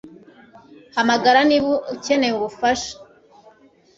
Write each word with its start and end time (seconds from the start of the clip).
Hamagara 0.95 1.39
niba 1.49 1.69
ukeneye 1.95 2.33
ubufasha 2.35 2.93